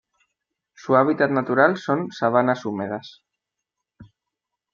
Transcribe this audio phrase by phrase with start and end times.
[0.73, 3.23] Su hábitat natural son: sabanas húmedas.